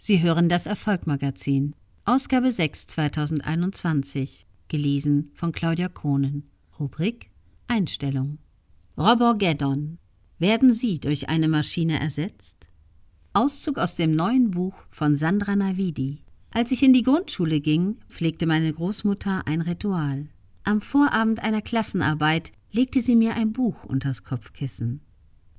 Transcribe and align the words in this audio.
Sie 0.00 0.22
hören 0.22 0.48
das 0.48 0.66
Erfolgmagazin, 0.66 1.74
Ausgabe 2.04 2.52
6 2.52 2.86
2021, 2.86 4.46
gelesen 4.68 5.32
von 5.34 5.50
Claudia 5.50 5.88
Kohnen. 5.88 6.48
Rubrik 6.78 7.30
Einstellung. 7.66 8.38
Robogeddon. 8.96 9.98
Werden 10.38 10.72
Sie 10.72 11.00
durch 11.00 11.28
eine 11.28 11.48
Maschine 11.48 11.98
ersetzt? 11.98 12.68
Auszug 13.32 13.78
aus 13.78 13.96
dem 13.96 14.14
neuen 14.14 14.52
Buch 14.52 14.74
von 14.90 15.16
Sandra 15.16 15.56
Navidi. 15.56 16.22
Als 16.52 16.70
ich 16.70 16.84
in 16.84 16.92
die 16.92 17.02
Grundschule 17.02 17.60
ging, 17.60 17.96
pflegte 18.08 18.46
meine 18.46 18.72
Großmutter 18.72 19.48
ein 19.48 19.60
Ritual. 19.60 20.28
Am 20.62 20.80
Vorabend 20.80 21.42
einer 21.42 21.60
Klassenarbeit 21.60 22.52
legte 22.70 23.00
sie 23.00 23.16
mir 23.16 23.34
ein 23.34 23.52
Buch 23.52 23.84
unters 23.84 24.22
Kopfkissen. 24.22 25.00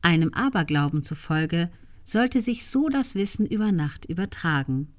Einem 0.02 0.34
Aberglauben 0.34 1.04
zufolge 1.04 1.70
sollte 2.10 2.42
sich 2.42 2.66
so 2.66 2.90
das 2.90 3.16
Wissen 3.16 3.46
über 3.46 3.72
Nacht 3.72 4.06
übertragen. 4.06 4.90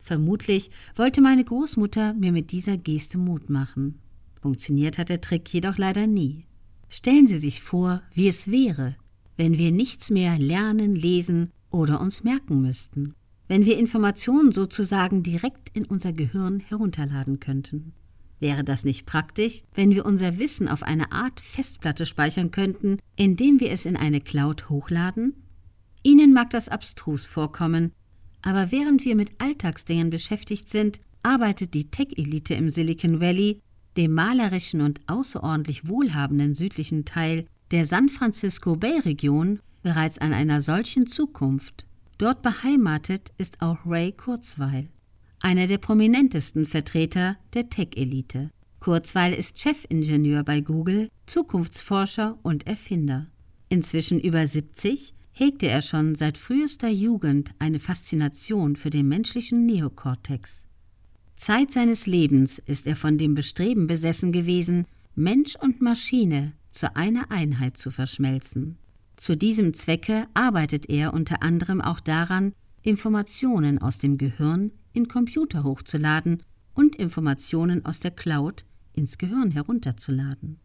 Vermutlich 0.00 0.70
wollte 0.96 1.20
meine 1.20 1.44
Großmutter 1.44 2.14
mir 2.14 2.32
mit 2.32 2.52
dieser 2.52 2.76
Geste 2.76 3.18
Mut 3.18 3.48
machen. 3.48 3.98
Funktioniert 4.40 4.98
hat 4.98 5.08
der 5.08 5.20
Trick 5.20 5.52
jedoch 5.52 5.78
leider 5.78 6.06
nie. 6.06 6.46
Stellen 6.88 7.26
Sie 7.26 7.38
sich 7.38 7.62
vor, 7.62 8.02
wie 8.12 8.28
es 8.28 8.50
wäre, 8.50 8.96
wenn 9.36 9.58
wir 9.58 9.72
nichts 9.72 10.10
mehr 10.10 10.38
lernen, 10.38 10.94
lesen 10.94 11.50
oder 11.70 12.00
uns 12.00 12.22
merken 12.22 12.62
müssten, 12.62 13.14
wenn 13.48 13.64
wir 13.64 13.78
Informationen 13.78 14.52
sozusagen 14.52 15.22
direkt 15.22 15.70
in 15.76 15.86
unser 15.86 16.12
Gehirn 16.12 16.60
herunterladen 16.60 17.40
könnten. 17.40 17.94
Wäre 18.40 18.64
das 18.64 18.84
nicht 18.84 19.06
praktisch, 19.06 19.62
wenn 19.74 19.90
wir 19.90 20.04
unser 20.04 20.38
Wissen 20.38 20.68
auf 20.68 20.82
eine 20.82 21.12
Art 21.12 21.40
Festplatte 21.40 22.04
speichern 22.04 22.50
könnten, 22.50 22.98
indem 23.16 23.60
wir 23.60 23.70
es 23.70 23.86
in 23.86 23.96
eine 23.96 24.20
Cloud 24.20 24.68
hochladen? 24.68 25.34
Ihnen 26.04 26.34
mag 26.34 26.50
das 26.50 26.68
abstrus 26.68 27.24
vorkommen, 27.26 27.92
aber 28.42 28.70
während 28.70 29.06
wir 29.06 29.16
mit 29.16 29.30
Alltagsdingen 29.40 30.10
beschäftigt 30.10 30.68
sind, 30.68 31.00
arbeitet 31.22 31.72
die 31.72 31.90
Tech-Elite 31.90 32.52
im 32.54 32.68
Silicon 32.68 33.20
Valley, 33.22 33.58
dem 33.96 34.12
malerischen 34.12 34.82
und 34.82 35.00
außerordentlich 35.06 35.88
wohlhabenden 35.88 36.54
südlichen 36.54 37.06
Teil 37.06 37.46
der 37.70 37.86
San 37.86 38.10
Francisco 38.10 38.76
Bay-Region, 38.76 39.60
bereits 39.82 40.18
an 40.18 40.34
einer 40.34 40.60
solchen 40.60 41.06
Zukunft. 41.06 41.86
Dort 42.18 42.42
beheimatet 42.42 43.32
ist 43.38 43.62
auch 43.62 43.78
Ray 43.86 44.12
Kurzweil, 44.12 44.88
einer 45.40 45.66
der 45.66 45.78
prominentesten 45.78 46.66
Vertreter 46.66 47.38
der 47.54 47.70
Tech-Elite. 47.70 48.50
Kurzweil 48.78 49.32
ist 49.32 49.58
Chefingenieur 49.58 50.44
bei 50.44 50.60
Google, 50.60 51.08
Zukunftsforscher 51.24 52.36
und 52.42 52.66
Erfinder. 52.66 53.28
Inzwischen 53.70 54.20
über 54.20 54.46
70 54.46 55.14
hegte 55.34 55.66
er 55.66 55.82
schon 55.82 56.14
seit 56.14 56.38
frühester 56.38 56.88
Jugend 56.88 57.50
eine 57.58 57.80
Faszination 57.80 58.76
für 58.76 58.90
den 58.90 59.08
menschlichen 59.08 59.66
Neokortex. 59.66 60.64
Zeit 61.36 61.72
seines 61.72 62.06
Lebens 62.06 62.58
ist 62.58 62.86
er 62.86 62.94
von 62.94 63.18
dem 63.18 63.34
Bestreben 63.34 63.88
besessen 63.88 64.30
gewesen, 64.30 64.86
Mensch 65.16 65.56
und 65.56 65.82
Maschine 65.82 66.52
zu 66.70 66.94
einer 66.96 67.30
Einheit 67.30 67.76
zu 67.76 67.90
verschmelzen. 67.90 68.78
Zu 69.16 69.36
diesem 69.36 69.74
Zwecke 69.74 70.26
arbeitet 70.34 70.88
er 70.88 71.12
unter 71.12 71.42
anderem 71.42 71.80
auch 71.80 72.00
daran, 72.00 72.52
Informationen 72.82 73.78
aus 73.78 73.98
dem 73.98 74.18
Gehirn 74.18 74.70
in 74.92 75.08
Computer 75.08 75.64
hochzuladen 75.64 76.42
und 76.74 76.96
Informationen 76.96 77.84
aus 77.84 77.98
der 77.98 78.10
Cloud 78.12 78.64
ins 78.92 79.18
Gehirn 79.18 79.50
herunterzuladen. 79.50 80.58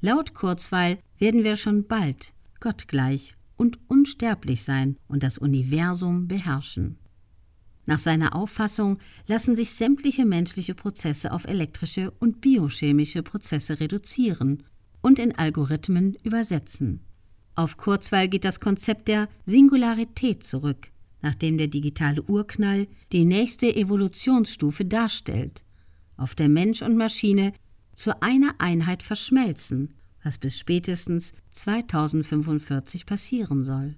Laut 0.00 0.34
Kurzweil 0.34 0.98
werden 1.18 1.42
wir 1.42 1.56
schon 1.56 1.86
bald 1.86 2.32
gottgleich 2.60 3.36
und 3.62 3.78
unsterblich 3.86 4.64
sein 4.64 4.96
und 5.06 5.22
das 5.22 5.38
Universum 5.38 6.26
beherrschen. 6.26 6.98
Nach 7.86 8.00
seiner 8.00 8.34
Auffassung 8.34 8.98
lassen 9.28 9.54
sich 9.54 9.70
sämtliche 9.70 10.24
menschliche 10.24 10.74
Prozesse 10.74 11.30
auf 11.30 11.44
elektrische 11.44 12.10
und 12.18 12.40
biochemische 12.40 13.22
Prozesse 13.22 13.78
reduzieren 13.78 14.64
und 15.00 15.20
in 15.20 15.38
Algorithmen 15.38 16.16
übersetzen. 16.24 17.02
Auf 17.54 17.76
Kurzweil 17.76 18.26
geht 18.26 18.44
das 18.44 18.58
Konzept 18.58 19.06
der 19.06 19.28
Singularität 19.46 20.42
zurück, 20.42 20.90
nachdem 21.20 21.56
der 21.56 21.68
digitale 21.68 22.20
Urknall 22.24 22.88
die 23.12 23.24
nächste 23.24 23.72
Evolutionsstufe 23.76 24.84
darstellt, 24.84 25.62
auf 26.16 26.34
der 26.34 26.48
Mensch 26.48 26.82
und 26.82 26.96
Maschine 26.96 27.52
zu 27.94 28.20
einer 28.22 28.56
Einheit 28.58 29.04
verschmelzen 29.04 29.94
was 30.24 30.38
bis 30.38 30.58
spätestens 30.58 31.32
2045 31.52 33.06
passieren 33.06 33.64
soll. 33.64 33.96